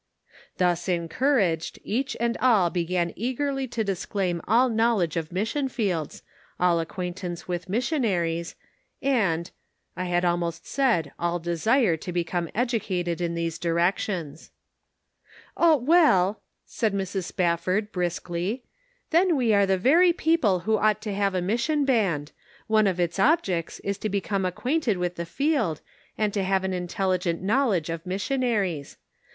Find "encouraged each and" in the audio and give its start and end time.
0.89-2.35